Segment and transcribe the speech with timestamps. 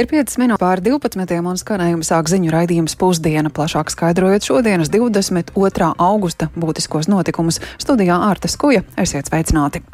[0.00, 1.34] Ir 5 minūtes pār 12.
[1.44, 5.92] un skanējuma sāk ziņu raidījums pusdiena, plašāk skaidrojot šodienas 22.
[6.00, 7.60] augusta būtiskos notikumus.
[7.76, 9.84] Studijā Ārta Skuja, esiet sveicināti!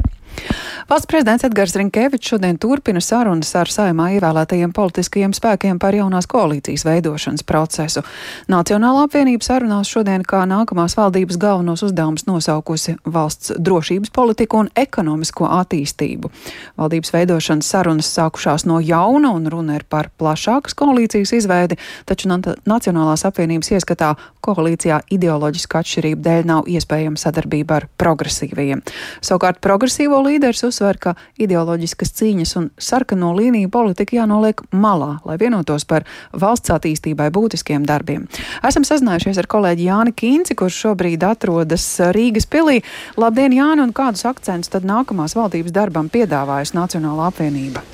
[0.86, 6.84] Valsts prezidents Edgars Rinkevičs šodien turpina sarunas ar saimā ievēlētajiem politiskajiem spēkiem par jaunās koalīcijas
[6.86, 8.04] veidošanas procesu.
[8.46, 15.48] Nacionālā apvienība sarunās šodien kā nākamās valdības galvenos uzdevumus nosaukusi valsts drošības politiku un ekonomisko
[15.56, 16.30] attīstību.
[16.78, 23.22] Valdības veidošanas sarunas sākušās no jauna un runa ir par plašākas koalīcijas izveidi, taču Nacionālās
[23.26, 24.12] apvienības ieskatā
[24.44, 28.82] koalīcijā ideoloģiska atšķirība dēļ nav iespējama sadarbība ar progresīvajiem.
[29.24, 35.86] Savukārt progresīvo līderis uzsver, ka ideoloģiskas cīņas un sarkano līniju politika jānoliek malā, lai vienotos
[35.88, 38.26] par valsts attīstībai būtiskiem darbiem.
[38.66, 41.86] Esam sazinājušies ar kolēģi Jāni Kīnci, kurš šobrīd atrodas
[42.16, 42.82] Rīgas pilī.
[43.20, 47.84] Labdien, Jāni, un kādus akcentus tad nākamās valdības darbam piedāvājas Nacionāla apvienība?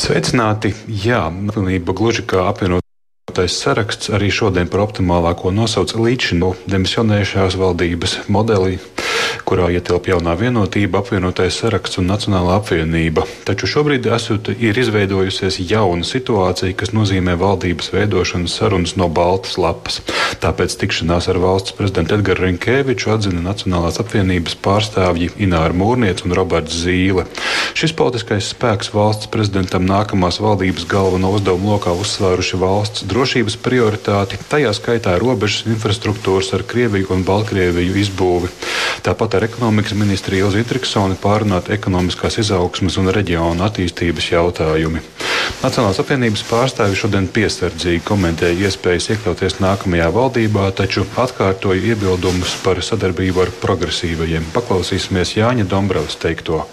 [0.00, 0.72] Sveicināti!
[0.88, 2.80] Jā, pilnība gluži kā apvienot
[3.30, 6.40] Tais saraksts arī šodien par optimālāko nosauc līdz šim
[6.72, 8.80] demisionējušās valdības modeli
[9.48, 13.26] kurā ietilp jaunā vienotība, apvienotais saraksts un Nacionālā apvienība.
[13.48, 20.00] Taču šobrīd esot, ir izveidojusies jauna situācija, kas nozīmē valdības veidošanas sarunas no baltas lapas.
[20.42, 26.78] Tāpēc tikšanās ar valsts prezidentu Edgars Rinkēviču atzina Nacionālās apvienības pārstāvji Ināra Mūrniec un Roberts
[26.84, 27.26] Zīle.
[27.78, 34.72] Šis politiskais spēks valsts prezidentam nākamās valdības galveno uzdevumu lokā uzsvēruši valsts drošības prioritāti, tajā
[34.76, 38.50] skaitā robežas infrastruktūras ar Krieviju un Baltkrieviju izbūvi.
[39.20, 45.02] Tāpat ar ekonomikas ministru Ilzi Triksoni pārunāt ekonomiskās izaugsmas un reģionu attīstības jautājumi.
[45.60, 53.44] Nacionālās apvienības pārstāvi šodien piesardzīgi komentēja iespējas iekļauties nākamajā valdībā, taču atkārtoja iebildumus par sadarbību
[53.44, 54.48] ar progresīvajiem.
[54.56, 56.64] Paklausīsimies Jāņa Dombravas teikto.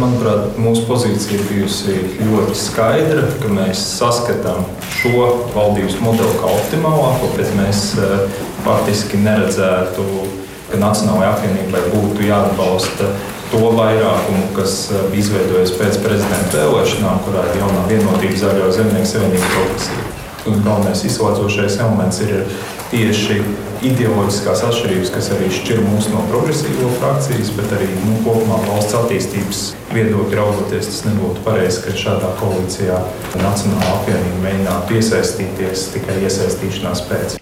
[0.00, 2.00] Manuprāt, mūsu pozīcija bijusi
[2.32, 4.64] ļoti skaidra, ka mēs saskatām
[5.02, 13.12] šo valdības modeli kā optimālāko, bet mēs eh, faktiski neredzētu ka Nacionālajai apvienībai būtu jāatbalsta
[13.52, 19.12] to vairākumu, kas bija eh, izveidojies pēc prezidenta vēlēšanām, kurā ir jaunā vienotība zaļo zemnieku
[19.12, 20.04] savienību progresīva.
[20.48, 22.44] Un galvenais izslēdzošais elements ir
[22.92, 23.40] tieši
[23.84, 29.64] ideoloģiskās atšķirības, kas arī šķir mūs no progresīvo frakcijas, bet arī nu, kopumā valsts attīstības
[29.92, 30.88] viedokļa raugoties.
[30.92, 33.02] Tas nebūtu pareizi, ka šādā koalīcijā
[33.42, 37.38] Nacionāla apvienība mēģinātu iesaistīties tikai iesaistīšanās pēc.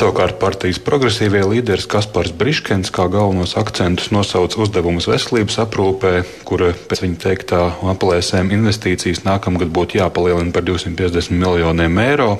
[0.00, 6.12] Savukārt partijas progresīvie līderis Kaspars Briškens kā galvenos akcentus nosauca uzdevumus veselības aprūpē,
[6.48, 7.58] kur pēc viņa teiktā
[7.92, 12.30] aplēsēm investīcijas nākamgad būtu jāpalielina par 250 miljoniem eiro,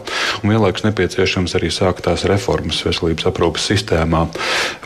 [0.41, 4.23] un vienlaikus nepieciešams arī sāktās reformas veselības aprūpes sistēmā.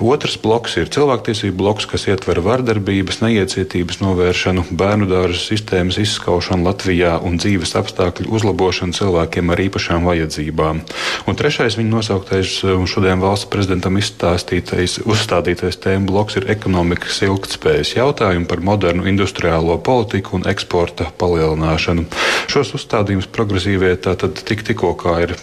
[0.02, 7.20] Otrs bloks ir cilvēktiesību bloks, kas ietver vardarbības, neiecietības novēršanu, bērnu dārza sistēmas izskaušanu Latvijā
[7.22, 10.84] un dzīves apstākļu uzlabošanu cilvēkiem ar īpašām vajadzībām.
[11.30, 18.48] Un trešais viņa nosauktais un šodien valsts prezidentam uzstādītais tēma bloks ir ekonomikas ilgtspējas jautājumi
[18.48, 22.06] par modernu industriālo politiku un eksporta palielināšanu.
[22.48, 24.94] Šos uzstādījumus progresīvie tātad tik tikko
[25.26, 25.36] ir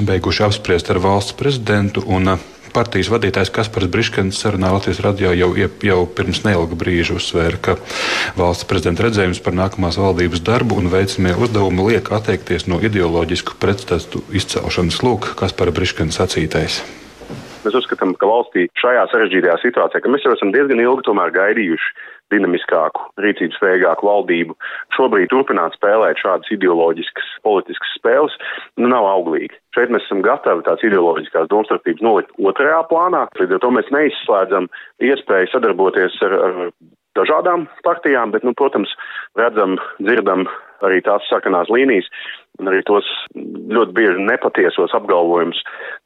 [0.00, 2.04] beiguši apspriest ar valsts prezidentu.
[2.06, 2.36] Un,
[2.74, 7.76] Partijas vadītājs Kaspars Briškens sarunā Latvijas radio jau, jau pirms neilga brīža uzsvēra, ka
[8.38, 14.22] valsts prezidenta redzējums par nākamās valdības darbu un veicamie uzdevumi liek atteikties no ideoloģisku pretstatu
[14.30, 15.02] izcelšanas.
[15.06, 16.80] Lūk, Kaspars Briškens sacītais.
[17.64, 21.92] Mēs uzskatām, ka valstī šajā sarežģītajā situācijā, ka mēs jau esam diezgan ilgi gaidījuši
[22.32, 24.56] dinamiskāku, rīcības spējīgāku valdību.
[24.96, 28.36] Šobrīd turpināt spēlēt šādas ideoloģiskas, politiskas spēles
[28.80, 29.58] nu, nav auglīgi.
[29.76, 34.70] Šeit mēs esam gatavi tās ideoloģiskās domstarpības nolikt otrajā plānā, līdz ar to mēs neizslēdzam
[35.10, 36.58] iespēju sadarboties ar, ar
[37.18, 38.92] dažādām partijām, bet, nu, protams,
[39.38, 40.46] redzam, dzirdam
[40.86, 42.08] arī tās sarkanās līnijas
[42.60, 45.60] un arī tos ļoti bieži nepatiesos apgalvojumus,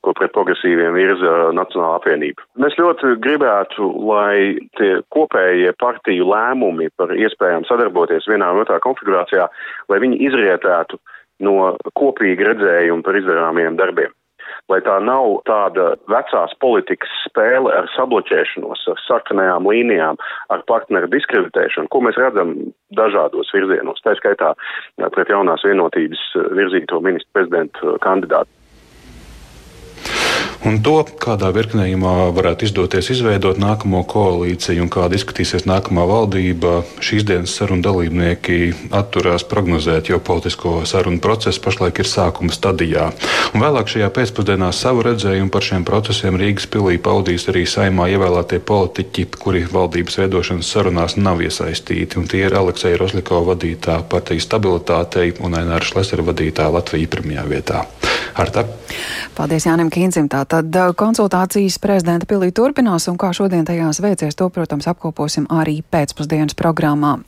[0.06, 2.46] ko pret progresīviem virza Nacionāla apvienība.
[2.62, 9.48] Mēs ļoti gribētu, lai tie kopējie partiju lēmumi par iespējām sadarboties vienā un otrā konfigurācijā,
[9.90, 11.00] lai viņi izrietētu
[11.44, 14.14] no kopīga redzējuma par izdarāmiem darbiem
[14.72, 20.20] lai tā nav tāda vecās politikas spēle ar sabloķēšanos, ar sarkanajām līnijām,
[20.54, 22.56] ar partneru diskreditēšanu, ko mēs redzam
[22.96, 24.54] dažādos virzienos, tā skaitā
[25.14, 26.26] pret jaunās vienotības
[26.56, 28.50] virzīto ministru prezidentu kandidātu.
[30.64, 37.26] Un to, kādā virknējumā varētu izdoties izveidot nākamo koalīciju un kāda izskatīsies nākamā valdība, šīs
[37.28, 38.56] dienas sarunu dalībnieki
[38.96, 43.10] atturās prognozēt, jo politisko sarunu process pašlaik ir sākuma stadijā.
[43.52, 48.62] Un vēlāk šajā pēcpusdienā savu redzējumu par šiem procesiem Rīgas pilī paudīs arī saimā ievēlētie
[48.64, 52.16] politiķi, kuri valdības veidošanas sarunās nav iesaistīti.
[52.16, 57.84] Un tie ir Alekseja Roslikova vadītā partijas stabilitātei un Aināra Šlesera vadītā Latvija pirmajā vietā.
[58.34, 58.64] Arta.
[59.34, 60.28] Paldies Jānim Kīncim.
[60.30, 66.58] Tātad konsultācijas prezidenta pilī turpinās, un kā šodien tajās veicies, to, protams, apkoposim arī pēcpusdienas
[66.58, 67.18] programmā.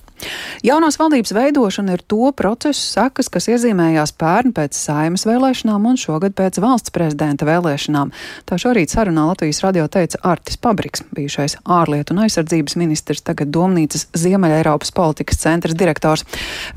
[0.65, 6.35] Jaunās valdības veidošana ir to procesu sekas, kas iezīmējās pērn pēc saimas vēlēšanām un šogad
[6.37, 8.13] pēc valsts prezidenta vēlēšanām.
[8.49, 14.09] Tā šorīt sarunā Latvijas radio teica Artis Pabriks, bijušais ārlietu un aizsardzības ministrs, tagad Domnīcas
[14.17, 16.25] Ziemeļa Eiropas politikas centras direktors.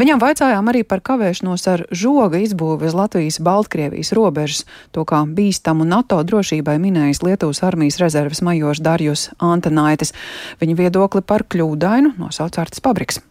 [0.01, 6.19] Viņam vaicājām arī par kavēšanos ar žoga izbūvi uz Latvijas-Baltkrievijas robežas, to kā bīstamu NATO
[6.27, 10.13] drošībai minējis Lietuvas armijas rezerves majors Darjus Antanaitis.
[10.59, 13.23] Viņa viedokli par kļūdainu nosauc Artis Pabriks.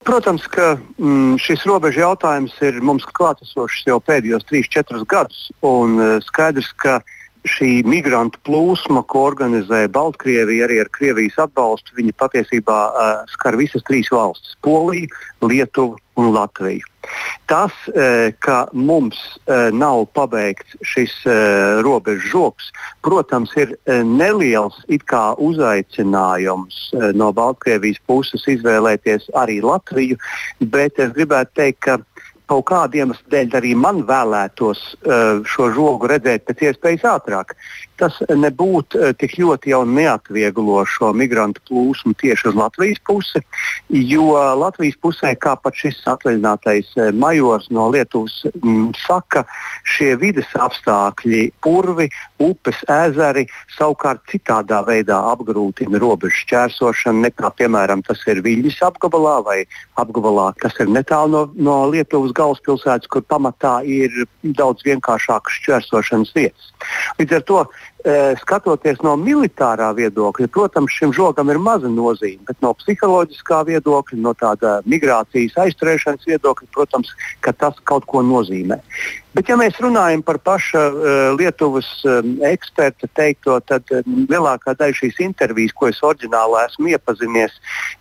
[0.00, 5.42] Protams, ka mm, šis robežu jautājums ir mums klātesošs jau pēdējos 3-4 gadus.
[5.60, 7.02] Un uh, skaidrs, ka
[7.44, 13.84] šī migrantu plūsma, ko organizē Baltkrievija arī ar Krievijas atbalstu, viņa patiesībā uh, skar visas
[13.88, 15.12] trīs valstis- Poliju,
[15.44, 16.89] Lietuvu un Latviju.
[17.50, 19.16] Tas, e, ka mums
[19.46, 21.36] e, nav pabeigts šis e,
[21.82, 22.68] robežu žoks,
[23.02, 23.72] protams, ir
[24.06, 24.76] neliels
[25.40, 26.78] uzaicinājums
[27.16, 30.20] no Baltkrievijas puses izvēlēties arī Latviju,
[30.60, 31.98] bet es gribētu teikt, ka
[32.50, 34.80] kaut kādiem dēļ arī man vēlētos
[35.46, 37.54] šo žogu redzēt pēc iespējas ātrāk
[38.00, 43.42] tas nebūtu eh, tik ļoti jau neatvieglo šo migrantu plūsmu tieši uz Latvijas pusi,
[43.90, 49.44] jo Latvijas pusē, kā pat šis atvaļinātais eh, majors no Lietuvas m, mm, saka,
[49.84, 52.08] šie vides apstākļi, purvi,
[52.40, 59.58] upes, ezeri savukārt citādā veidā apgrūtina robežu šķērsošanu nekā, piemēram, tas ir Viļņas apgabalā vai
[60.00, 64.24] apgabalā, kas ir netālu no, no Lietuvas galvaspilsētas, kur pamatā ir
[64.56, 66.72] daudz vienkāršākas šķērsošanas vietas.
[67.20, 67.62] Līdz ar to
[68.40, 74.32] skatoties no militārā viedokļa, protams, šim žogam ir maza nozīme, bet no psiholoģiskā viedokļa, no
[74.38, 77.12] tāda migrācijas aizturēšanas viedokļa, protams,
[77.60, 78.80] tas kaut ko nozīmē.
[79.36, 84.96] Bet, ja mēs runājam par paša uh, Lietuvas um, eksperta teikto, tad um, lielākā daļa
[84.98, 87.54] šīs intervijas, ko es oriģinālā esmu iepazinies,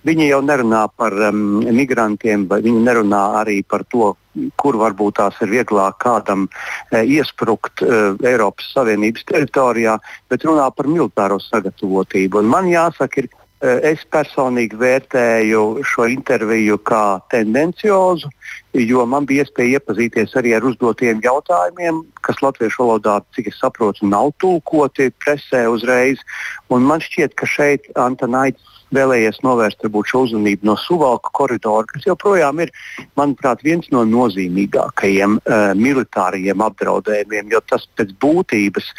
[0.10, 4.16] viņi jau nerunā par um, migrantiem, viņi nerunā arī par to,
[4.60, 10.00] kur varbūt tās ir vieglāk kādam uh, iesprukt uh, Eiropas Savienības teritorijā,
[10.30, 12.44] bet runā par militāro sagatavotību.
[12.44, 18.30] Un man jāsaka, ir Eh, es personīgi vērtēju šo interviju kā tendenciozu,
[18.74, 24.08] jo man bija iespēja iepazīties arī ar uzdotiem jautājumiem, kas latviešu valodā, cik es saprotu,
[24.10, 26.22] nav tulkoti presē uzreiz.
[26.70, 32.08] Un man šķiet, ka šeit Antanaits vēlējies novērst varbūt, šo uzmanību no Suvalka koridora, kas
[32.08, 32.72] joprojām ir,
[33.20, 38.90] manuprāt, viens no nozīmīgākajiem uh, militārajiem apdraudējumiem, jo tas pēc būtības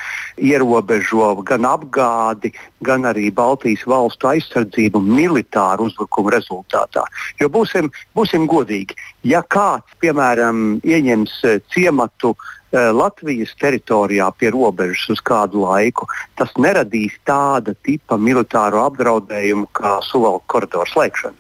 [0.50, 2.52] ierobežo gan apgādi,
[2.87, 7.05] gan arī Baltijas valstu aizsardzību militāru uzbrukumu rezultātā.
[7.43, 12.34] Jo būsim, būsim godīgi, ja kāds, piemēram, ieņems eh, ciematu
[12.70, 16.06] Eh, Latvijas teritorijā pie robežas uz kādu laiku,
[16.38, 21.34] tas neradīs tāda tipa militāro apdraudējumu kā suvalku koridoru slēgšana.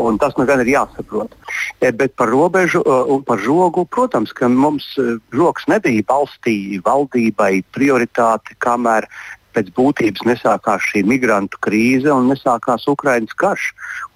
[0.00, 1.36] Un tas nu gan ir jāsaprot.
[1.76, 4.88] Eh, bet par robežu eh, un par žogu, protams, ka mums
[5.36, 9.10] žoks nebija valstī, valdībai prioritāte, kamēr
[9.54, 13.70] pēc būtības nesākās šī migrantu krīze un nesākās Ukraiņas karš.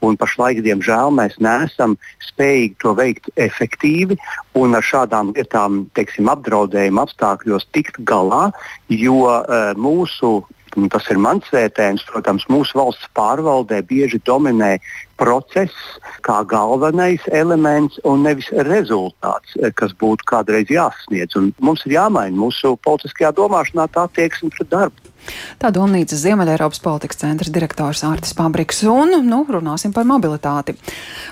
[0.05, 4.19] Un pašlaik, diemžēl, mēs neesam spējīgi to veikt efektīvi
[4.59, 8.51] un ar šādām lietām, teiksim, apdraudējuma apstākļos tikt galā,
[8.93, 10.39] jo uh, mūsu
[10.77, 14.77] un tas ir mans vērtējums, protams, mūsu valsts pārvaldē bieži dominē
[15.17, 15.73] process
[16.27, 21.37] kā galvenais elements un nevis rezultāts, eh, kas būtu kādreiz jāsasniedz.
[21.37, 25.13] Un mums ir jāmaina mūsu politiskajā domāšanā tā attieksme pret darbu.
[25.61, 30.77] Tā domnīcas Ziemeļ-Eiropas politikas centra direktors Ārtis Pabriks un, nu, runāsim par mobilitāti.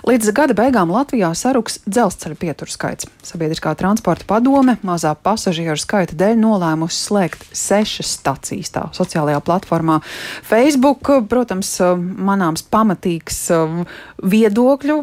[0.08, 3.08] Līdz gada beigām Latvijā saruks dzelzceļa pieturu skaits.
[3.26, 10.00] Sabiedriskā transporta padome mazā pasažieru skaita dēļ nolēmusi slēgt sešas stacijas tā sociālajā platformā.
[10.46, 13.73] Facebook, protams, manāms pamatīgs um,
[14.22, 15.02] viedokļu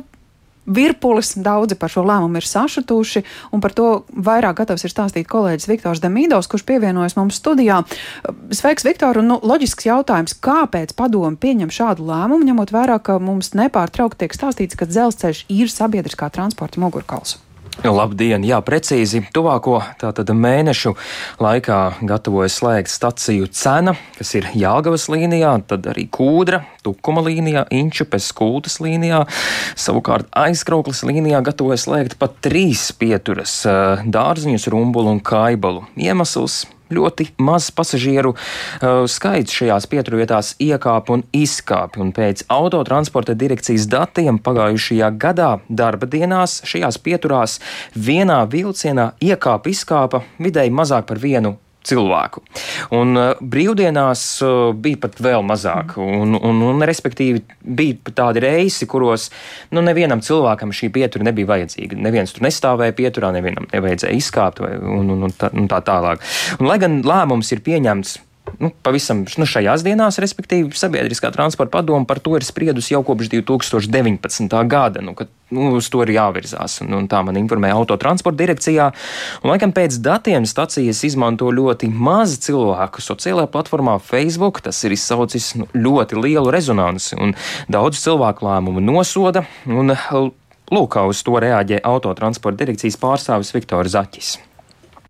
[0.66, 1.34] virpulis.
[1.42, 3.24] Daudzi par šo lēmumu ir sašutuši,
[3.56, 7.82] un par to vairāk gatavs ir stāstīt kolēģis Viktors Demīdovs, kurš pievienojas mums studijā.
[8.54, 9.22] Sveiks, Viktor!
[9.22, 14.38] Un, nu, loģisks jautājums, kāpēc padomu pieņem šādu lēmumu, ņemot vērā, ka mums nepārtraukti tiek
[14.38, 17.40] stāstīts, ka dzelzceļš ir sabiedriskā transporta mugurkauls?
[17.80, 18.44] Labdien!
[18.46, 19.24] Jā, precīzi.
[19.34, 20.92] Tuvāko tātad mēnešu
[21.42, 28.28] laikā gatavojas slēgt staciju cena, kas ir Jāgavas līnijā, tad arī Kūdra, Tukuma līnijā, Inčupes
[28.38, 29.24] kultas līnijā.
[29.80, 33.62] Savukārt aizkrauklis līnijā gatavojas slēgt pat trīs pieturas-
[34.18, 35.88] dārziņus, rumbulu un kaibalu.
[35.96, 41.98] Iemesls ļoti maz pasažieru uh, skaits šajās pieturvietās iekāp un izkāp.
[42.02, 47.60] Un pēc autotransporta direkcijas datiem pagājušajā gadā darba dienās šajās pieturās
[47.96, 51.58] vienā vilcienā iekāpa izkāpa vidēji mazāk par vienu
[51.92, 52.44] cilvēku.
[52.98, 58.88] Un uh, brīvdienās uh, bija pat vēl mazāk, un, un, un respektīvi bija tādi reisi,
[58.90, 59.30] kuros
[59.76, 62.00] nu, nevienam cilvēkam šī pietura nebija vajadzīga.
[62.02, 66.24] Neviens tur nestāvēja pieturā, nevienam nevajadzēja izkāpt vai, un, un, un, tā, un tā tālāk.
[66.60, 68.20] Un, lai gan lēmums ir pieņemts
[68.60, 73.30] nu, pavisam nu, šajās dienās, respektīvi, sabiedriskā transporta padoma par to ir spriedusi jau kopš
[73.32, 74.58] 2019.
[74.72, 76.80] gada, nu, kad nu, uz to ir jāvirzās.
[76.86, 78.90] Un, un tā man informēja autotransporta direkcijā.
[79.44, 84.64] Un, laikam pēc datiem stacijas izmanto ļoti maz cilvēku sociālajā platformā Facebook.
[84.66, 87.36] Tas ir izsaucis nu, ļoti lielu rezonanci un
[87.72, 89.46] daudz cilvēku lēmumu nosoda.
[89.70, 89.96] Un,
[90.72, 94.38] lūk, uz to reaģē autotransporta direkcijas pārstāvis Viktors Zaķis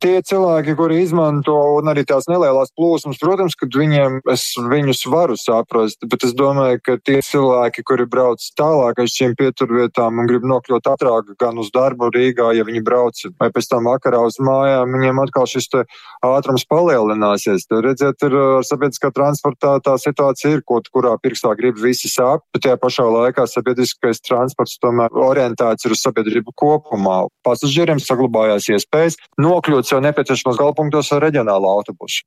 [0.01, 5.37] tie cilvēki, kuri izmanto un arī tās nelielās plūsmas, protams, ka viņiem es viņus varu
[5.39, 10.45] saprast, bet es domāju, ka tie cilvēki, kuri brauc tālāk aiz šīm pieturvietām un grib
[10.49, 14.97] nokļūt ātrāk gan uz darbu Rīgā, ja viņi brauc vai pēc tam vakarā uz mājām,
[14.97, 15.69] viņiem atkal šis
[16.25, 17.67] ātrums palielināsies.
[17.69, 22.45] Tad redziet, ir ar sabiedriskā transportā tā situācija ir, ko, kurā pirkstā grib visi sāp,
[22.53, 27.19] bet tajā pašā laikā sabiedriskais transports tomēr orientēts ir uz sabiedrību kopumā.
[27.45, 32.25] Pasažieriem saglabājās iespējas nokļūt jau nepieciešamos galpunktos ar reģionālo autobusu.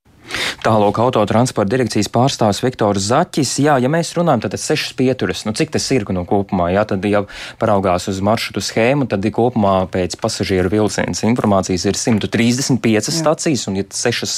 [0.65, 3.51] Tālāk autotransporta direkcijas pārstāvis Viktors Zaķis.
[3.61, 7.05] Jā, ja mēs runājam, tad sešas pieturas, nu cik tas ir no kopumā, jā, tad
[7.05, 7.21] ja
[7.61, 13.13] paraugās uz maršrutu schēmu, tad kopumā pēc pasažieru vilciens informācijas ir 135 jā.
[13.13, 14.35] stacijas, un ja sešas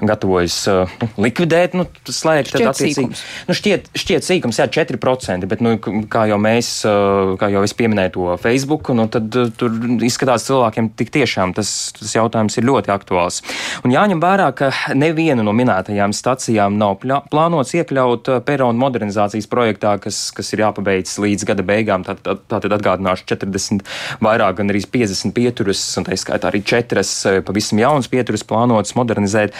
[0.00, 0.58] gatavojas
[1.02, 3.20] nu, likvidēt, nu, slēgt, tad attiecīgi.
[3.50, 5.76] Nu, šķiet, šķiet sīkums, jā, 4%, bet, nu,
[6.12, 6.72] kā jau mēs,
[7.40, 9.28] kā jau es pieminēju to Facebook, nu, tad
[9.60, 13.42] tur izskatās cilvēkiem tik tiešām tas, tas jautājums ir ļoti aktuāls.
[13.86, 19.96] Un jāņem vērā, ka neviena no minētajām stacijām nav plānots iekļaut uh, peronu modernizācijas projektā,
[20.02, 22.06] kas, kas ir jāpabeidz līdz gada beigām.
[22.06, 23.84] Tātad tā, tā atgādināšu 40
[24.24, 28.96] vairāk, gan arī 50 pieturas, un tā skaitā arī 4 uh, pavisam jaunas pieturas plānotas
[28.98, 29.56] modernizēt.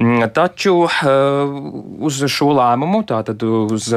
[0.00, 1.60] Mm, taču uh,
[2.00, 3.88] uz šo lēmumu, tātad uz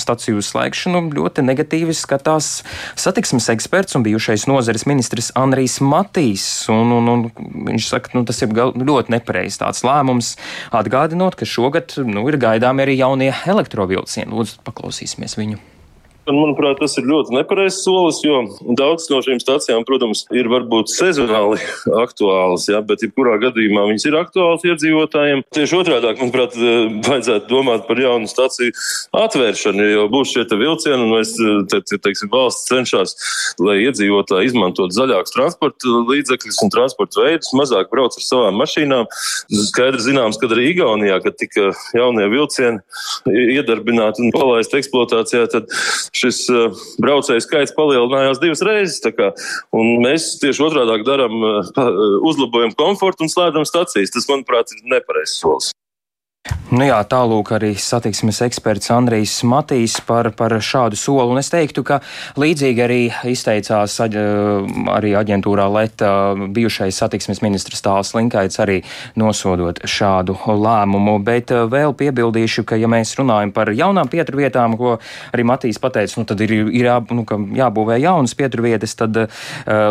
[0.00, 2.62] staciju slēgšanu, ļoti negatīvi skatās
[2.98, 6.46] satiksmes eksperts un bijušais nozares ministrs Andrijs Matīs.
[6.72, 7.24] Un, un, un
[7.68, 10.34] viņš saka, nu, tas ir ļoti nepareizs tāds lēmums.
[10.74, 14.32] Atgādinot, ka šogad nu, ir gaidāmi arī jaunie elektrovilcieni.
[14.34, 15.60] Lūdzu, paklausīsimies viņu.
[16.28, 18.42] Un, manuprāt, tas ir ļoti nepareizs solis, jo
[18.76, 21.56] daudzas no šīm stācijām, protams, ir varbūt sezonāli
[22.04, 25.44] aktuālas, ja, bet jebkurā gadījumā viņas ir aktuālas iedzīvotājiem.
[25.56, 28.74] Tieši otrādi, manuprāt, eh, vajadzētu domāt par jaunu stāciju
[29.16, 33.16] atvēršanu, jo būs šie vilcieni, un mēs, eh, te, te, teiksim, valsts cenšas,
[33.64, 39.08] lai iedzīvotāji izmantot zaļākus transporta līdzekļus un transporta veidus, mazāk brauc ar savām mašīnām.
[39.70, 42.84] Skaidrs zināms, ka arī Igaunijā, kad tika jaunie vilcieni
[43.56, 45.72] iedarbināti un palaisti eksploatācijā, tad
[46.18, 49.02] šis uh, braucēju skaits palielinājās divas reizes.
[50.04, 51.90] Mēs tieši otrādi darām, uh,
[52.28, 54.14] uzlabojam komfortu un slēdzam stacijas.
[54.14, 55.72] Tas, manuprāt, ir nepareizs solis.
[56.68, 61.32] Nu jā, tālūk arī satiksmes eksperts Andrijs Matīs par, par šādu soli.
[61.32, 61.96] Un es teiktu, ka
[62.36, 62.98] līdzīgi arī
[63.30, 64.16] izteicās aģ,
[64.92, 68.82] arī aģentūrā Leta bijušais satiksmes ministrs Tāls Linkaits arī
[69.16, 71.14] nosodot šādu lēmumu.
[71.24, 74.98] Bet eh, vēl piebildīšu, ka ja mēs runājam par jaunām pieturvietām, ko
[75.32, 77.24] arī Matīs pateica, nu tad ir, ir jā, nu,
[77.62, 79.40] jābūvē jaunas pieturvietas, tad uh,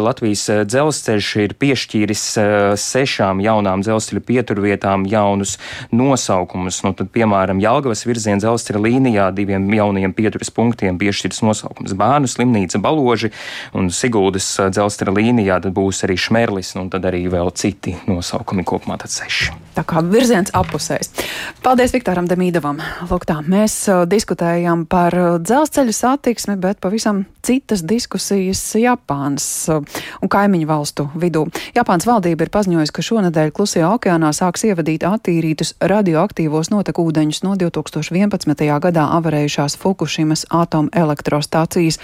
[0.06, 5.58] Latvijas dzelzceļš ir piešķīris uh, sešām jaunām dzelzceļa pieturvietām jaunus
[5.90, 6.84] nosaukumus nosaukumus.
[6.84, 12.80] Nu, tad, piemēram, Jālgavas virziena dzelzceļa līnijā diviem jaunajiem pieturas punktiem piešķirts nosaukums Bērnu slimnīca
[12.80, 13.32] Baloži
[13.74, 18.98] un Siguldas dzelzceļa līnijā tad būs arī Šmerlis un tad arī vēl citi nosaukumi kopumā
[18.98, 19.67] tad seši.
[19.78, 21.12] Tā kā virziens apusējs.
[21.62, 22.82] Paldies Viktoram Demīdovam.
[23.12, 23.76] Lūk tā, mēs
[24.10, 31.46] diskutējam par dzelzceļa satiksmi, bet pavisam citas diskusijas Japānas un kaimiņu valstu vidū.
[31.78, 37.56] Japānas valdība ir paziņojusi, ka šonadēļ Klusajā okeānā sāks ievadīt attīrītus radioaktīvos aktīvos notekūdeņus no
[37.60, 38.66] 2011.
[38.82, 42.00] gadā avarējušās Fukushimas atomelektrostācijas.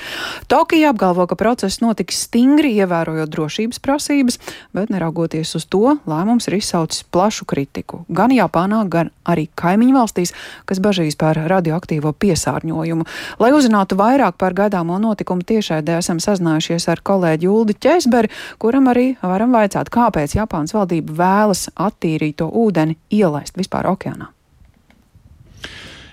[0.48, 4.40] Tokija apgalvo, ka process notiks stingri, ievērojot drošības prasības,
[4.74, 9.96] bet neraugoties uz to, lēmums ir izsaucis plašu kritiku kritiku gan Japānā, gan arī kaimiņu
[9.96, 10.34] valstīs,
[10.66, 13.06] kas bažīs par radioaktīvo piesārņojumu.
[13.40, 19.16] Lai uzzinātu vairāk par gaidāmo notikumu tiešraidē, esam sazinājušies ar kolēģi Uldi Česberi, kuram arī
[19.22, 24.30] varam vaicāt, kāpēc Japānas valdība vēlas attīrīto ūdeni ielaist vispār okeānā.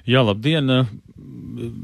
[0.07, 0.71] Jā, labdien!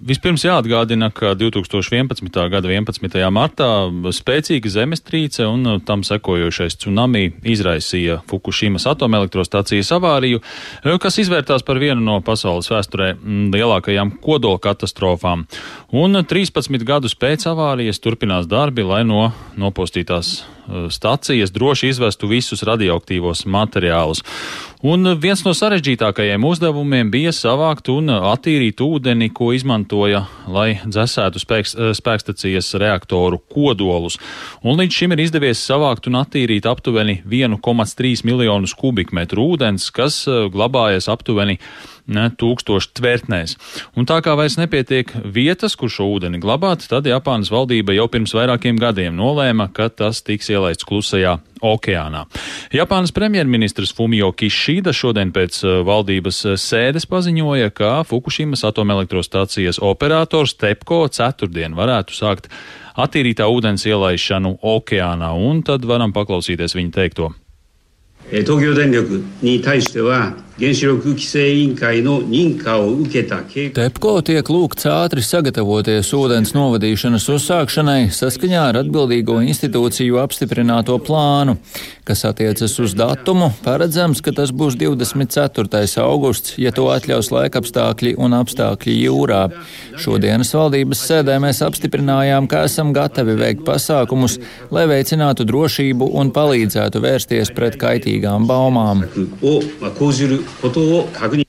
[0.07, 2.31] Vispirms jāatgādina, ka 2011.
[2.53, 3.17] gada 11.
[3.35, 3.69] martā
[4.15, 10.43] spēcīga zemestrīce un tam sekojošais tsunami izraisīja Fukushimas atomelektrostācijas avāriju,
[11.03, 13.13] kas izvērtās par vienu no pasaules vēsturē
[13.55, 15.47] lielākajām kodola katastrofām.
[15.93, 20.39] Un 13 gadus pēc avārijas turpinās darbi, lai no nopostītās
[20.91, 24.23] stacijas droši izvestu visus radioaktīvos materiālus.
[24.87, 31.75] Un viens no sarežģītākajiem uzdevumiem bija savākt un attīrīt ūdeni, ko izmantoja, lai dzēsētu spēks,
[31.99, 34.21] spēkstacijas reaktoru kodolus.
[34.63, 40.47] Un līdz šim ir izdevies savākt un attīrīt aptuveni 1,3 miljonus kubikmetru ūdens, kas eh,
[40.53, 41.59] glabājas aptuveni
[42.12, 43.56] ne, tūkstoši tvertnēs.
[43.98, 48.36] Un tā kā vairs nepietiek vietas, kur šo ūdeni glabāt, tad Japānas valdība jau pirms
[48.38, 52.26] vairākiem gadiem nolēma, ka tas tiks ielaists klusajā okeānā.
[52.74, 60.58] Japānas premjerministrs Fumio Kishida šodien pēc uh, valdības uh, sēdes paziņoja, ka Fukushimas atomelektrostācijas operators
[60.58, 62.50] TEPCO ceturtdien varētu sākt
[62.98, 67.32] attīrītā ūdens ielaišanu okeānā, un tad varam paklausīties viņa teikto.
[68.32, 81.00] 東京電力に対しては 原子力規制委員会の認可を受けた計画 TEPCO tiek lūgts ātri sagatavoties ūdens novadīšanas uzsākšanai saskaņā ar atbildīgo institūciju apstiprināto
[81.02, 81.56] plānu,
[82.06, 83.50] kas attiecas uz datumu.
[83.66, 85.88] Paredzams, ka tas būs 24.
[86.04, 89.42] augusts, ja to atļaus laikapstākļi un apstākļi jūrā.
[89.98, 94.38] Šodienas valdības sēdē mēs apstiprinājām, ka esam gatavi veikt pasākumus,
[94.70, 99.08] lai veicinātu drošību un palīdzētu vērsties pret kaitīgām baumām.
[100.62, 101.48] ことを確認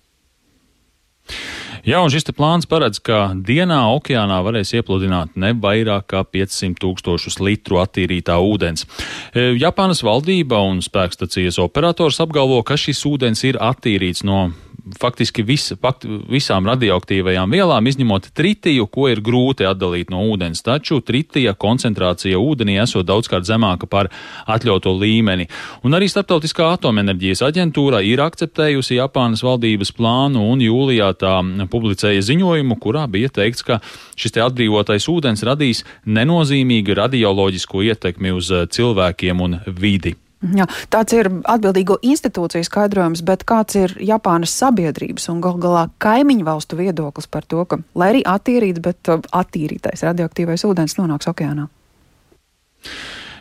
[1.82, 7.40] Jā, un šis plāns paredz, ka dienā okeānā varēs iepludināt ne vairāk kā 500 tūkstošus
[7.42, 8.86] litru attīrītā ūdens.
[9.34, 14.52] E, Japānas valdība un spēkstacijas operators apgalvo, ka šis ūdens ir attīrīts no
[14.99, 20.63] faktiski vis, fakt, visām radioaktīvajām vielām, izņemot tritiju, ko ir grūti atdalīt no ūdens.
[20.65, 24.11] Taču tritija koncentrācija ūdenī esot daudzkārt zemāka par
[24.47, 25.47] atļautu līmeni.
[25.87, 31.35] Un arī Startautiskā atomenerģijas aģentūra ir akceptējusi Japānas valdības plānu un jūlijā tā
[31.71, 33.81] publicēja ziņojumu, kurā bija teikts, ka
[34.17, 40.17] šis te atbrīvotais ūdens radīs nenozīmīgu radioloģisko ietekmi uz cilvēkiem un vidi.
[40.37, 46.45] Jā, tāds ir atbildīgo institūciju skaidrojums, bet kāds ir Japānas sabiedrības un gal galā kaimiņu
[46.45, 51.65] valstu viedoklis par to, ka, lai arī attīrīts, bet uh, attīrītais radioaktīvais ūdens nonāks okeānā?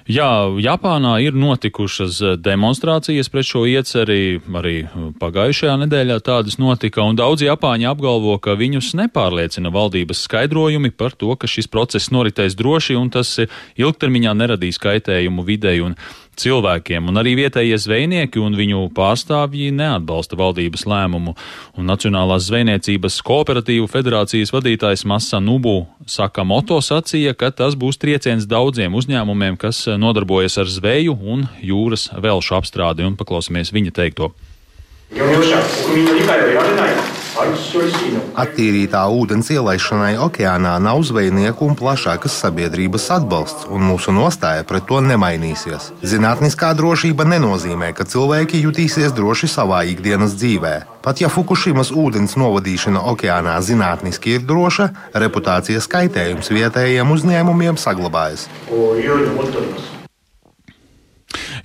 [0.06, 7.04] Jā, Japānā ir notikušas uh, demonstrācijas pret šo ieceri, arī uh, pagājušajā nedēļā tādas notika,
[7.04, 12.56] un daudz Japāņi apgalvo, ka viņus nepārliecina valdības skaidrojumi par to, ka šis process noritēs
[12.56, 13.34] droši un tas
[13.76, 15.98] ilgtermiņā neradīs kaitējumu videi un
[16.40, 21.36] cilvēkiem, un arī vietējie zvejnieki un viņu pārstāvji neatbalsta valdības lēmumu,
[21.76, 28.94] un Nacionālās zvejniecības kooperatīvu federācijas vadītājs Masa Nubu Sakamoto sacīja, ka tas būs trieciens daudziem
[28.96, 34.32] uzņēmumiem, kas nodarbojas ar zveju un jūras velšu apstrādi, un paklausīsimies viņa teikto.
[35.14, 35.62] Jo, jo šā,
[37.36, 45.02] Attīrītā ūdens ielaišanai okeānā nav zvejnieku un plašākas sabiedrības atbalsts, un mūsu nostāja pret to
[45.04, 45.90] nemainīsies.
[46.00, 50.76] Zinātniskā drošība nenozīmē, ka cilvēki jutīsies droši savā ikdienas dzīvē.
[51.04, 58.48] Pat ja Fukushimas ūdens novadīšana okeānā zinātniski ir droša, reputācijas kaitējums vietējiem uzņēmumiem saglabājas.
[58.70, 59.95] O, jo, jo,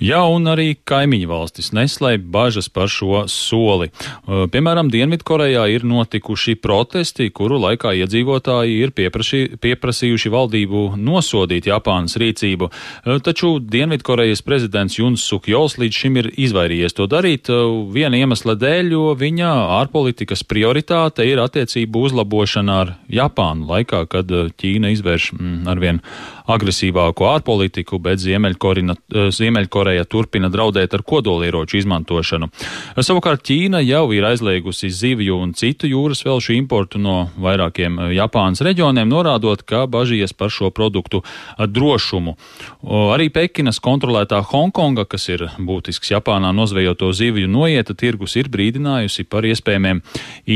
[0.01, 3.91] Jā, un arī kaimiņu valstis neslēp bažas par šo soli.
[4.25, 12.71] Piemēram, Dienvidkorejā ir notikuši protesti, kuru laikā iedzīvotāji ir piepraši, pieprasījuši valdību nosodīt Japānas rīcību.
[13.27, 17.53] Taču Dienvidkorejas prezidents Juns Sukjols līdz šim ir izvairījies to darīt
[17.93, 24.95] viena iemesla dēļ, jo viņa ārpolitikas prioritāte ir attiecību uzlabošana ar Japānu laikā, kad Ķīna
[24.97, 26.01] izvērš mm, arvien
[26.49, 32.49] agresīvāku ārpolitiku, bet Ziemeļkoreja turpina draudēt ar kodolieroču izmantošanu.
[32.97, 39.09] Savukārt Ķīna jau ir aizliegusi zivju un citu jūras velšu importu no vairākiem Japānas reģioniem,
[39.09, 41.23] norādot, ka bažījies par šo produktu
[41.59, 42.35] drošumu.
[43.13, 49.45] Arī Pekinas kontrolētā Hongkonga, kas ir būtisks Japānā nozvejoto zivju noieta tirgus, ir brīdinājusi par
[49.47, 50.01] iespējamiem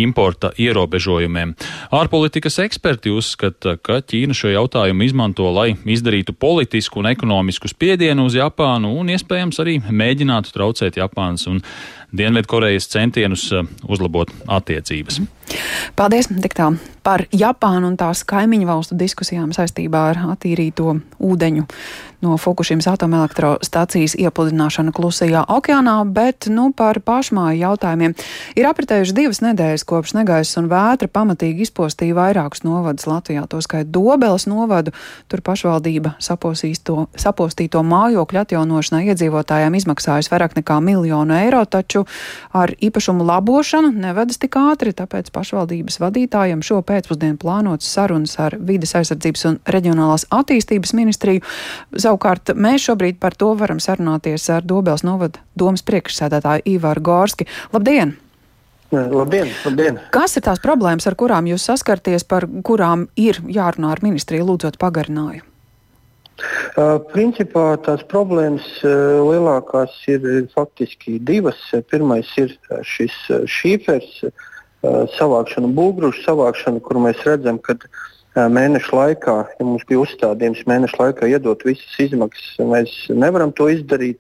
[0.02, 1.56] importa ierobežojumiem.
[1.96, 8.38] Ārpolitikas eksperti uzskata, ka Ķīna šo jautājumu izmanto, lai izdarītu politisku un ekonomisku spiedienu uz
[8.38, 11.62] Japānu un iespējams arī mēģinātu traucēt Japānas un
[12.18, 13.50] Dienvidkorejas centienus
[13.88, 15.22] uzlabot attiecības.
[15.96, 16.30] Paldies!
[16.42, 16.72] Tik tā
[17.06, 21.66] par Japānu un tās kaimiņu valstu diskusijām saistībā ar attīrīto ūdeņu
[22.26, 28.16] no Fukushimas atomelektrostacijas iepludināšanu klusajā okeānā, bet nu, par pašmāju jautājumiem.
[28.58, 33.92] Ir apritējuši divas nedēļas kopš negaiss un vētra pamatīgi izpostīja vairākus novadus Latvijā, to skait
[33.94, 34.96] Dobeles novadu.
[35.30, 42.05] Tur pašvaldība sapostīto mājokļu atjaunošanai iedzīvotājiem izmaksājusi vairāk nekā miljonu eiro, taču
[42.56, 48.96] ar īpašumu labošanu nevedas tik ātri, tāpēc pašvaldības vadītājiem šo pēcpusdienu plānotas sarunas ar vides
[48.98, 51.46] aizsardzības un reģionālās attīstības ministriju.
[51.96, 57.50] Savukārt mēs šobrīd par to varam sarunāties ar Dobels novada domas priekšsēdētāju Īvāru Gorski.
[57.74, 58.16] Labdien!
[58.94, 59.98] Labdien, labdien!
[60.14, 64.78] Kas ir tās problēmas, ar kurām jūs saskarties, par kurām ir jārunā ar ministriju lūdzot
[64.82, 65.55] pagarinājumu?
[66.76, 71.62] Principā tās problēmas lielākās ir faktiski divas.
[71.88, 72.52] Pirmais ir
[72.84, 73.16] šis
[73.48, 74.52] šīfers, uh,
[75.16, 77.78] savākšana, būgrušu savākšana, kur mēs redzam, ka
[78.36, 84.20] mēneša laikā, ja mums bija uzstādījums mēneša laikā iedot visas izmaksas, mēs nevaram to izdarīt,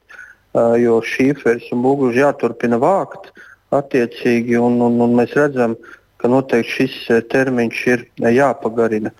[0.79, 3.33] jo šīferis un būgruži jāturpina vākt
[3.75, 5.75] attiecīgi, un, un, un mēs redzam,
[6.21, 8.05] ka noteikti šis termiņš ir
[8.37, 9.11] jāpagarina.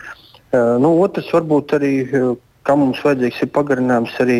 [0.80, 1.94] Nu, otrs varbūt arī,
[2.68, 4.40] kam mums vajadzīgs ir pagarinājums arī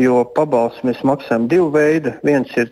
[0.00, 2.12] jo pabalstu mēs maksājam divu veidu.
[2.26, 2.70] Viens ir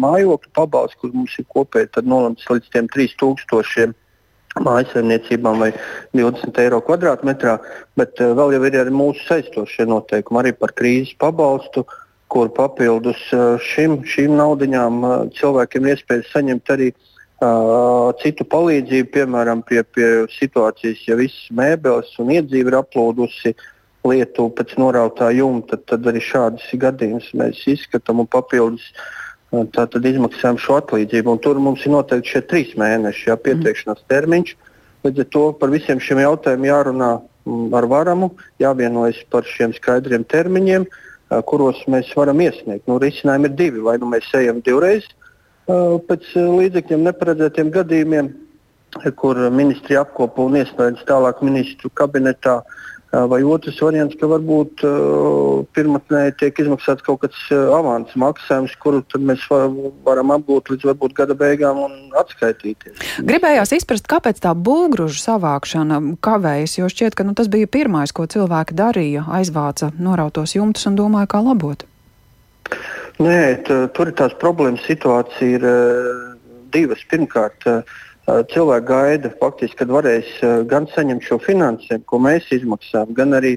[0.00, 3.92] mājokļu pabalsts, kur mums ir kopēji nolemts līdz 3000
[4.60, 5.70] mājasemniecībām vai
[6.16, 7.58] 20 eiro kvadrātmetrā,
[7.96, 11.84] bet vēl jau ir arī mūsu saistošie noteikumi arī par krīzes pabalstu,
[12.30, 13.20] kur papildus
[13.62, 15.04] šim, šīm naudiņām
[15.38, 17.19] cilvēkiem ir iespējas saņemt arī uh,
[18.20, 23.54] citu palīdzību, piemēram, pie, pie situācijas, ja viss mēbeles un iedzīve ir aplūdusi.
[23.54, 23.68] Uh,
[24.06, 28.86] lietu pēc norautā jumta, tad, tad arī šādus gadījumus mēs izskatām un papildus
[29.74, 31.34] tātad izmaksājam šo atlīdzību.
[31.34, 34.54] Un tur mums ir noteikti šie trīs mēneši jā, pieteikšanās termiņš.
[35.04, 37.12] Līdz ar to par visiem šiem jautājumiem jārunā
[37.76, 38.30] ar varamu,
[38.62, 40.86] jāvienojas par šiem skaidriem termiņiem,
[41.50, 42.86] kuros mēs varam iesniegt.
[42.86, 43.82] Nu, risinājumi ir divi.
[43.84, 45.08] Vai nu mēs ejam divreiz
[46.08, 48.30] pēc līdzekļiem neparedzētiem gadījumiem,
[49.20, 52.60] kur ministri apkopo un iesniedz tālāk ministru kabinetā
[53.10, 59.00] Vai otrs variants, ka varbūt uh, pirmotnēji tiek izmaksāts kaut kāds uh, avans maksājums, kuru
[59.18, 59.64] mēs var,
[60.06, 63.02] varam apgūt līdz varbūt gada beigām un atskaitīties.
[63.26, 68.28] Gribējās izprast, kāpēc tā būgružu savākšana kavējas, jo šķiet, ka nu, tas bija pirmais, ko
[68.30, 71.82] cilvēki darīja, aizvāca norautos jumtus un domāja, kā labot.
[73.20, 76.22] Nē, tur ir tās problēmas situācija ir uh,
[76.72, 77.02] divas.
[77.10, 77.82] Pirmkārt, uh,
[78.52, 80.30] cilvēki gaida, faktiski, kad varēs
[80.70, 83.56] gan saņemt šo finansējumu, ko mēs izmaksājam, gan arī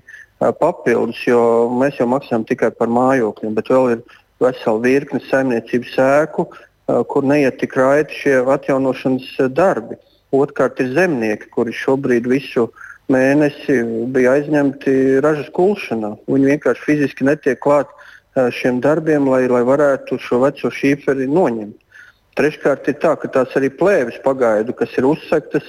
[0.60, 4.02] papildus, jo mēs jau maksājam tikai par mājokļiem, bet vēl ir
[4.44, 6.48] vesela virkne saimniecību sēku,
[7.12, 10.00] kur neiet tik raiti šie atjaunošanas darbi.
[10.34, 12.68] Otrkārt ir zemnieki, kuri šobrīd visu
[13.14, 13.78] mēnesi
[14.16, 16.16] bija aizņemti ražas kulšanā.
[16.28, 17.92] Viņi vienkārši fiziski netiek klāt
[18.34, 21.80] šiem darbiem, lai, lai varētu šo veco šīferi noņemt.
[22.38, 25.68] Treškārt ir tā, ka tās arī plēves pagaidu, kas ir uzsegtas,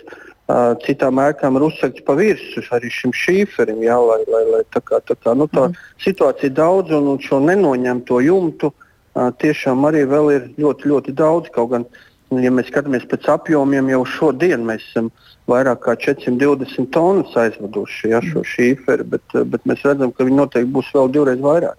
[0.48, 3.82] uh, citām ēkām ir uzsegtas pa virsmu arī šim šīferim.
[3.84, 5.84] Jā, lai, lai, lai tā kā, tā kā, nu, tā mm.
[6.06, 11.16] situācija ir daudz, un, un šo nenoņemto jumtu uh, tiešām arī vēl ir ļoti, ļoti
[11.20, 11.52] daudz.
[11.52, 11.84] Kaut gan,
[12.32, 15.10] ja mēs skatāmies pēc apjomiem, jau šodien mēs esam
[15.50, 20.72] vairāk kā 420 tonnas aizveduši ja, šo šīferi, bet, bet mēs redzam, ka viņi noteikti
[20.72, 21.76] būs vēl divreiz vairāk.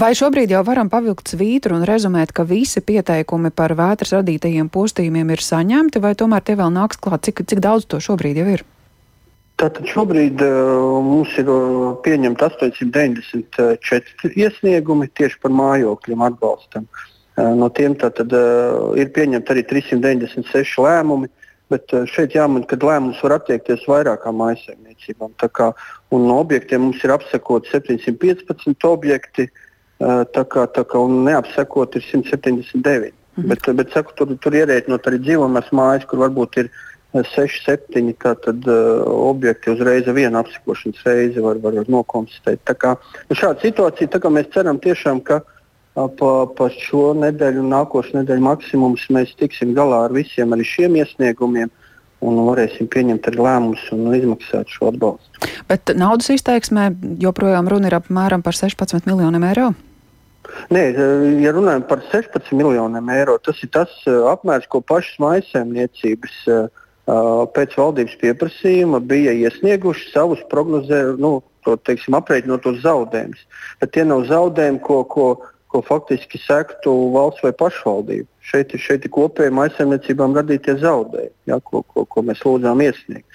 [0.00, 5.28] Vai šobrīd jau varam pavilkt svītru un rezumēt, ka visi pieteikumi par vētras radītajiem postījumiem
[5.36, 7.20] ir saņemti, vai tomēr tie vēl nāks klāt?
[7.28, 8.64] Cik, cik daudz to šobrīd jau ir?
[9.60, 16.88] Tātad šobrīd uh, mums ir uh, pieņemti 894 iesniegumi tieši par mājokļiem atbalstam.
[16.88, 21.30] Uh, no tiem tātad, uh, ir pieņemti arī 396 lēmumi,
[21.72, 25.34] Bet eh, šeit jāmin, ka lēmums var attiekties vairākām maisaimniecībām.
[26.12, 32.08] No objektiem mums ir apsekot 715 objekti, eh, tā kā, tā kā, un neapsekot ir
[32.10, 33.12] 179.
[33.36, 33.48] Mhm.
[33.48, 36.72] Bet, bet saku, tur, tur ierēķinot arī dzīvojamās mājas, kur varbūt ir
[37.12, 42.62] 6, 7 tātad, uh, objekti uzreiz vienu apsekošanas reizi var, var nokonstatēt.
[42.64, 42.94] Tā kā,
[43.28, 45.61] nu, šāda situācija, tā kā mēs ceram tiešām, ka uh,
[45.94, 50.98] pa, pa šo nedēļu un nākošo nedēļu maksimums mēs tiksim galā ar visiem arī šiem
[51.02, 51.72] iesniegumiem.
[52.22, 55.48] Un varēsim pieņemt arī lēmumus un izmaksāt šo atbalstu.
[55.66, 59.72] Bet naudas izteiksmē joprojām runa ir apmēram par 16 miljoniem eiro.
[60.70, 60.82] Nē,
[61.42, 66.36] ja runājam par 16 miljoniem eiro, tas ir tas apmērs, ko pašas maisaimniecības
[67.56, 71.32] pēc valdības pieprasījuma bija iesnieguši savus prognozējumus, nu,
[71.66, 73.42] to, teiksim, aprēķinotos zaudējumus.
[73.82, 75.26] Bet tie nav zaudējumi, ko, ko
[75.72, 78.28] ko faktiski sektu valsts vai pašvaldība.
[78.44, 83.26] Šeit, šeit ir kopējām aizsardzībām radītie zaudējumi, ja, ko, ko, ko mēs lūdzām iesniegt.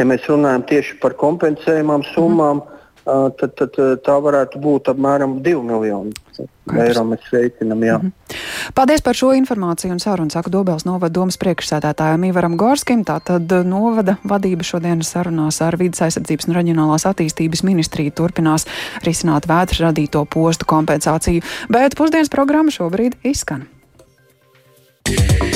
[0.00, 5.62] Ja mēs runājam tieši par kompensējumām summām, mm tad, tad tā varētu būt apmēram 2
[5.62, 6.12] miljoni
[6.74, 7.04] eiro.
[7.06, 7.98] Mēs reiķinām, jā.
[7.98, 8.72] Mm -hmm.
[8.74, 13.04] Paldies par šo informāciju un sarunu saka Dobels novada domas priekšsēdētājiem Ivaram Gorskim.
[13.04, 18.66] Tātad novada vadība šodienas sarunās ar vidas aizsardzības un reģionālās attīstības ministriju turpinās
[19.02, 23.66] risināt vētras radīto postu kompensāciju, bet pusdienas programma šobrīd izskan.
[25.08, 25.55] Yeah.